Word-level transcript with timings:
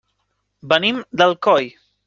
Venim 0.73 1.03
d'Alcoi. 1.21 1.73